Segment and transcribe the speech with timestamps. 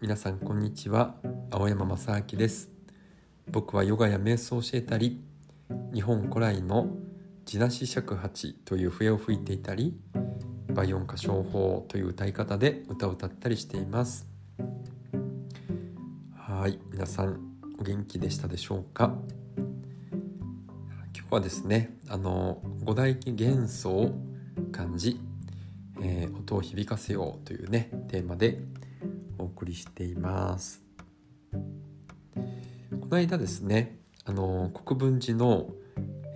[0.00, 1.14] 皆さんこんにちは。
[1.50, 2.70] 青山正明です。
[3.50, 5.22] 僕はヨガや瞑想を教えたり
[5.92, 6.88] 日本古来の
[7.44, 9.96] 地なし尺八という笛を吹いていたり
[10.68, 14.26] 倍音歌唱法という歌い方で歌を歌ったりしています。
[16.36, 16.78] はい。
[16.90, 17.40] 皆さん
[17.78, 19.14] お元気でしたでしょうか？
[21.16, 24.18] 今日はですねあの五大元素を
[24.70, 25.18] 感じ、
[26.00, 28.60] えー、音を響かせようというねテーマで
[29.44, 30.82] お送りしています。
[31.52, 35.68] この間ですねあの国分寺の、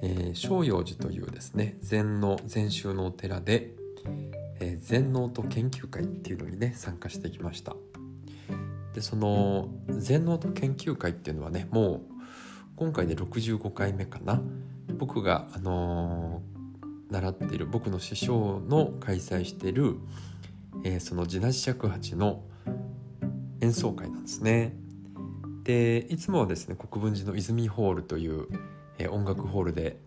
[0.02, 3.72] えー、正陽寺というですね禅の禅宗のお寺で、
[4.60, 7.74] えー、禅の音研究会っていうのにね参加してきました。
[8.92, 12.00] でその禅の音研究会っていうのはねもう
[12.76, 14.42] 今回で65回目かな。
[14.98, 19.96] 僕があのー、習っている僕の師匠の開催している、
[20.84, 22.42] えー、その地なし尺八の
[23.60, 24.74] 演奏会なんですね。
[25.64, 28.46] でいつもはですね国分寺の泉ホールという、
[28.98, 29.98] え、音楽ホールで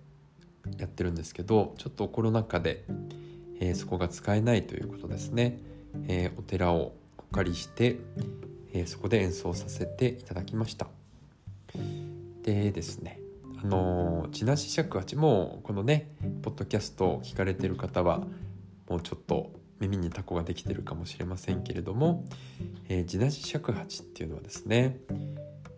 [0.80, 2.84] やってるんですけどちょっとコロナ禍で、
[3.60, 5.60] えー、そこが使えないということですね、
[6.08, 7.98] えー、お寺をお借りして、
[8.74, 10.88] えそこで演奏させていただきました
[12.44, 13.20] でですね
[13.64, 18.24] あの地なし尺八もこのねポッドキャストを聞かれてる方は
[18.90, 22.26] もうちょっと耳にタコができてるかもしれませんけれども、
[22.88, 25.00] えー、地なし尺八っていうのはですね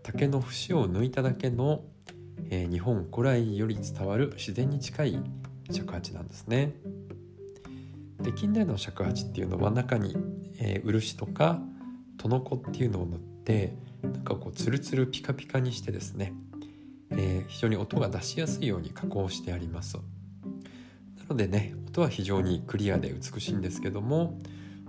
[0.04, 1.84] 竹の節を抜いただけの、
[2.50, 5.20] えー、日本古来より伝わる自然に近い
[5.72, 6.73] 尺八なんですね。
[8.22, 10.16] で近代の尺八っていうのは中に、
[10.60, 11.60] えー、漆とか
[12.17, 16.34] とのこっていうのを塗ってなんかこうツルツルピカピカにしてですね
[17.17, 19.98] えー、非常に音が出しやすいように加工してあります
[21.34, 24.39] のでね音は非常にクリアで美しいんですけども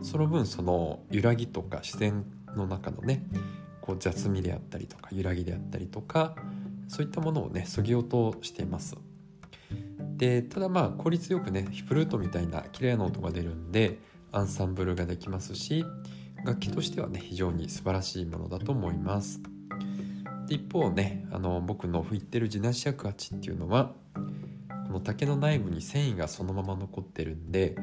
[0.03, 2.25] その分その揺らぎとか自然
[2.55, 3.25] の中のね
[3.81, 6.37] こう雑味であったりとか揺らぎであったりとか
[6.89, 8.97] そういったものをねそぎ落としています。
[10.17, 13.99] でただまあ効率よくねフルートみたいな綺麗な音が出るんで
[14.31, 15.85] アンサンブルができますし
[16.45, 19.41] 楽器としてはね非常に素晴らしいものだと思います。
[20.47, 23.93] で一方ねあの僕の吹いてる地なし尺八っていうのは
[24.95, 27.77] の竹の内部に繊維がそのまま残ってるんで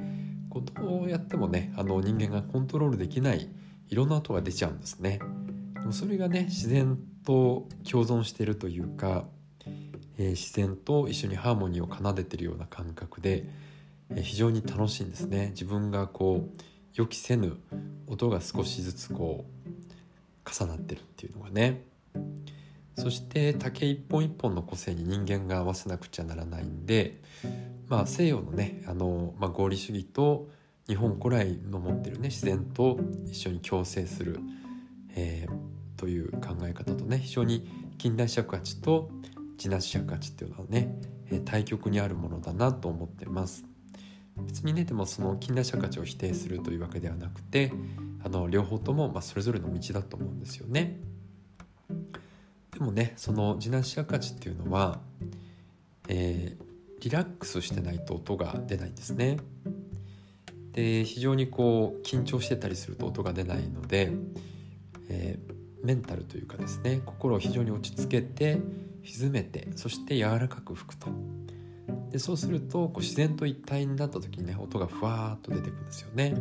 [0.49, 3.49] こうどうやってもねあの人間がコントロールできない
[3.89, 5.19] いろんな音が出ちゃうんですね。
[5.73, 9.25] でもそれがね自然と共存してるというか、
[10.17, 13.45] えー、自然と一緒にハーモニーを奏でてるような感覚で、
[14.09, 15.49] えー、非常に楽しいんですね。
[15.49, 16.57] 自分がこう
[16.93, 17.57] 予期せぬ
[18.07, 21.90] 音が少しずつこう重なってるっていうのがね。
[23.01, 27.19] そして竹一本一本の個性に人間が合わせなくちゃならないんで、
[27.87, 30.51] まあ、西洋のねあの、まあ、合理主義と
[30.87, 34.39] 日本古来の持ってるね自然と一緒に共生する、
[35.15, 37.67] えー、という考え方とね非常に
[37.97, 39.09] 近代尺八と
[39.57, 40.95] 地なし尺八っていうのはね
[41.45, 43.65] 対極にあるものだなと思ってます
[44.37, 47.73] 別にねでもその近代尺八を否定するというわけではなくて
[48.23, 50.99] あの両方ともまあそれぞれの道だと思うんですよね。
[52.81, 54.99] でもねその地なし赤字っていうのは、
[56.07, 59.37] えー、リラックスしてないと音が出ないんですね。
[60.71, 64.11] で非常にこう緊張してたりすると音が出ないので、
[65.09, 68.59] えー、メンタルというかですね心を非常に落ち着けて
[69.03, 71.09] 沈めてそして柔らかく吹くと
[72.09, 76.33] でそうするとこう自然と一体になった時にね音がふわーっと出てくるんですよね。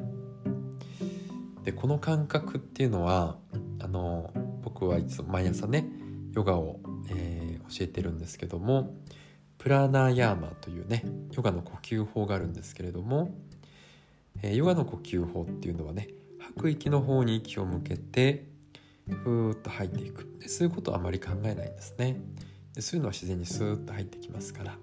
[1.65, 3.37] でこの感覚っていうのは
[3.79, 6.00] あの僕はいつも毎朝ね
[6.35, 6.81] ヨガを、
[7.11, 8.95] えー、教えてるんですけども
[9.59, 13.35] プラナーヤーマというねヨガの呼吸法があるんですけれども、
[14.43, 16.09] えー、ヨガの呼吸法っていうのはね
[16.39, 18.47] 吐く息の方に息を向けて
[19.09, 20.27] ふーっと吐いていく。
[20.39, 22.21] でそういうことはあまり考えないんですね。
[22.75, 24.79] でそういうのは自然にスーッと入ってきますから。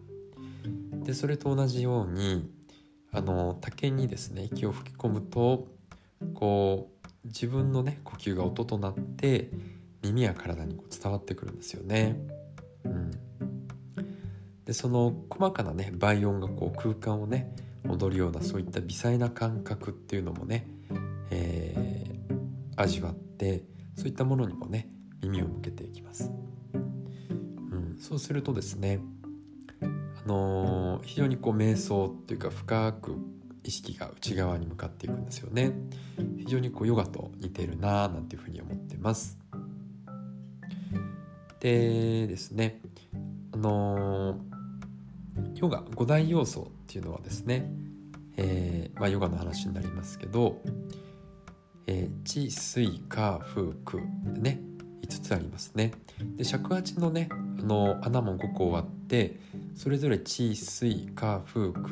[1.03, 2.50] でそれと同じように
[3.12, 5.68] あの竹にですね息を吹き込むと
[6.33, 6.92] こ
[7.24, 9.50] う自分のね呼吸が音となって
[10.04, 12.18] 耳や体にこう伝わってくるんですよね。
[12.86, 13.12] うん、
[14.66, 17.54] でその細かなね倍音がこう空間をね
[17.88, 20.68] 踊るようなそういった微細な感覚っていうのもね、
[21.32, 23.64] えー、味わって
[23.96, 24.90] そういったものにもね
[25.22, 26.32] 耳を向けていきます。
[26.74, 29.00] うん、そうするとですね
[29.82, 33.16] あのー、非常にこう瞑想っていうか深く
[33.64, 35.74] 意識が内側に向かっていくんですよね
[36.38, 39.38] 非常にこうヨガと似ているなぁなんていうふうに思ってます
[41.59, 42.80] でですね
[43.54, 44.39] あの、
[45.56, 47.69] ヨガ5大要素っていうのはですね、
[48.38, 50.62] えー、まあ、ヨガの話になりますけど、
[51.88, 54.62] えー、地水火風空でね
[55.01, 55.94] 5つありますね。
[56.36, 59.39] で尺八のねあの穴も5個あって
[59.75, 61.83] それぞれ地水火風空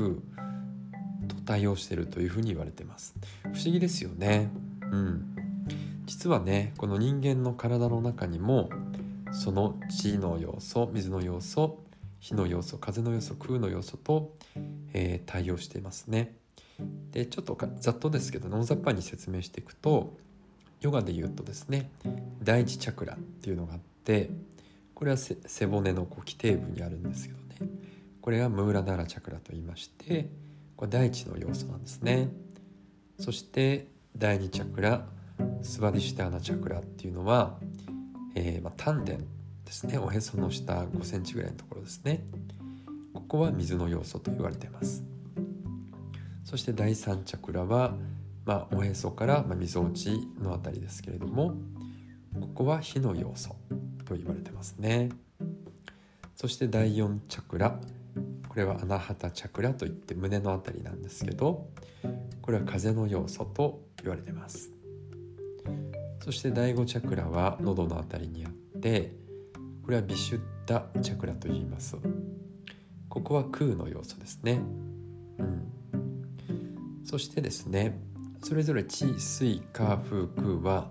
[1.28, 3.16] と対応してるというふうに言われてます。
[3.44, 4.52] 不思議ですよね。
[4.92, 5.36] うん。
[6.06, 8.70] 実はねこの人間の体の中にも
[9.36, 11.84] その地の要素水の要素
[12.20, 14.34] 火の要素風の要素空の要素と、
[14.94, 16.36] えー、対応していますね。
[17.12, 20.18] でちょっとざっとですけど大雑把に説明していくと
[20.82, 21.90] ヨガで言うとですね
[22.44, 24.30] 第一チャクラっていうのがあって
[24.94, 27.72] これは背骨のこう基底部にあるんですけどね。
[28.22, 30.30] これがムーラダラチャクラと言いまして
[30.76, 32.30] これ第一の要素なんですね。
[33.20, 33.88] そして
[34.18, 35.06] 第二チャクラ
[35.62, 37.58] スバディシュターナチャクラっていうのは、
[38.36, 39.22] えー、まあ、丹田で
[39.72, 39.98] すね。
[39.98, 42.24] おへその下5センチぐらいのところですね。
[43.14, 45.04] ここは水の要素と言われています。
[46.44, 47.96] そして第3チャクラは、
[48.46, 51.56] まあ、おへそから、まあ、みぞおちのあたりですけれども
[52.40, 53.56] ここは火の要素
[54.06, 55.10] と言われてますね。
[56.36, 57.80] そして第4チャクラ
[58.48, 61.68] これはアナハタチャクラといって胸のあたりなんですけど
[62.42, 64.72] これは風の要素と言われてます。
[66.26, 68.52] そして第5チャクラは喉のあたりにあっ
[68.82, 69.12] て
[69.84, 71.98] これはビシュッダチャクラと言います。
[73.10, 74.60] ここは空の要素ですね。
[75.38, 77.04] うん。
[77.04, 78.02] そしてですね
[78.42, 80.90] それぞれ地水火風空は、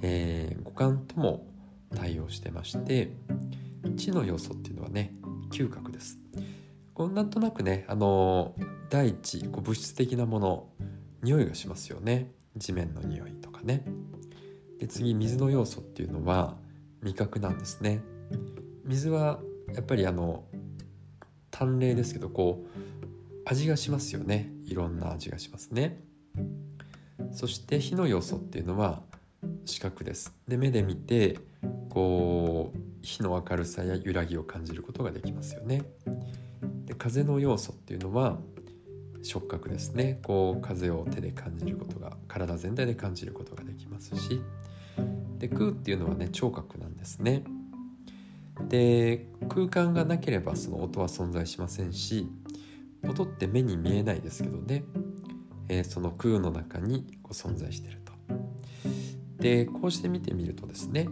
[0.00, 1.46] えー、五感とも
[1.94, 3.12] 対応してまして
[3.94, 5.12] 地の要素っていうのはね
[5.50, 6.18] 嗅覚です。
[6.94, 8.54] こうなんとなくねあの
[8.88, 10.68] 大地こう物質的なもの
[11.22, 12.30] 匂いがしますよね。
[12.56, 13.84] 地面の匂いとかね。
[14.82, 16.56] で次水の要素っていうのは
[17.02, 18.00] 味覚なんですね。
[18.84, 19.38] 水は
[19.72, 20.42] やっぱりあの
[21.52, 24.50] 淡麗ですけどこう味がしますよね。
[24.64, 26.02] いろんな味がしますね。
[27.30, 29.02] そして火の要素っていうのは
[29.66, 30.34] 視覚です。
[30.48, 31.38] で目で見て
[31.88, 35.84] こう火の明るさや揺らぎを感じることができますよね。
[36.86, 38.40] で風の要素っていうのは
[39.22, 40.18] 触覚ですね。
[40.24, 44.42] こう風を手で感じることが体全体で感じることができますし
[45.42, 47.42] で空っていうのはね聴覚なんですね
[48.68, 52.28] で空間がなければその音は存在しませんし
[53.02, 54.84] 音って目に見えないですけどね、
[55.68, 58.12] えー、その空の中にこう存在してると。
[59.42, 61.08] でこうして見てみるとですね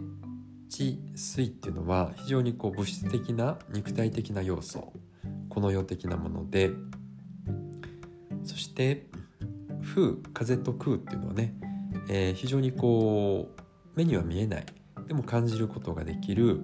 [0.69, 4.93] 地水っていうのは非常にこう物質的な肉体的な要素
[5.49, 6.71] この世的なもので
[8.45, 9.07] そして
[9.83, 11.53] 風風と空っていうのはね、
[12.07, 13.60] えー、非常にこう
[13.95, 14.65] 目には見えない。
[15.07, 16.61] でも感じることができる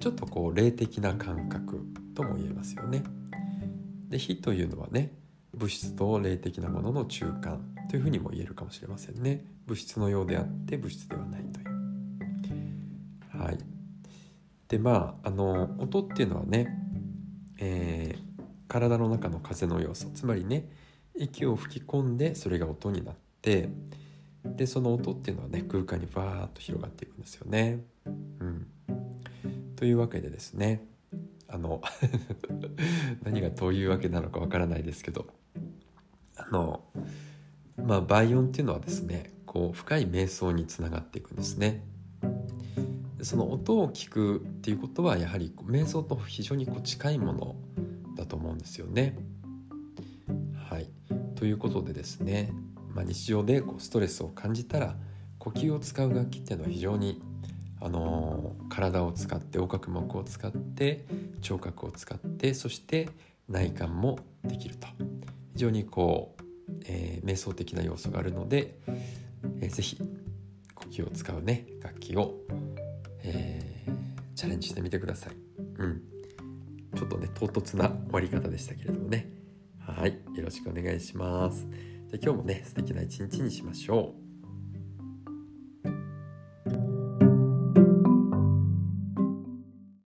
[0.00, 1.84] ちょっとこう霊的な感覚
[2.14, 3.02] とも言えますよね。
[4.08, 5.12] で火というのはね
[5.54, 7.60] 物質と霊的なものの中間
[7.90, 9.44] というふうにも言えるかもしれませんね。
[9.66, 13.38] 物質のようであって物質ではないという。
[13.38, 13.58] はい。
[14.68, 16.66] でまああの音っていうのはね、
[17.58, 20.10] えー、体の中の風の要素。
[20.10, 20.68] つまりね
[21.14, 23.68] 息を吹き込んでそれが音になって
[24.44, 27.84] でその音っていうのはね空間にバーッと広がっていくんですよね。
[28.06, 28.66] うん、
[29.76, 30.84] というわけでですね
[31.48, 31.80] あの
[33.22, 35.26] 何がどういうわけなのかわからないですけど
[36.36, 36.84] あの
[37.76, 41.84] まあ倍音っていうのはですねこう深い瞑想につながっていくんですね。
[43.22, 47.54] その音を聞くっていうことはやはり瞑想と非常にこう近いもの
[48.16, 49.16] だと思うんですよね。
[50.68, 50.88] はい、
[51.36, 52.52] ということでですね、
[52.94, 54.96] まあ、日常でこうストレスを感じたら
[55.38, 57.20] 呼吸を使う楽器っていうのは非常に
[57.80, 61.04] あの体を使って横隔膜を使って
[61.40, 63.08] 聴覚を使ってそして
[63.48, 64.86] 内観もできると
[65.54, 66.42] 非常にこう、
[66.86, 68.78] えー、瞑想的な要素があるので、
[69.60, 69.98] えー、ぜひ
[70.74, 72.34] 呼吸を使うね楽器を、
[73.24, 73.92] えー、
[74.36, 75.32] チャレンジしてみてください。
[75.78, 76.02] うん、
[76.94, 79.28] ちょっとね唐突な終わり方でしたけれどもね
[79.80, 81.66] はいよろしくお願いします。
[82.20, 84.21] 今日もね素敵な一日にしましょう。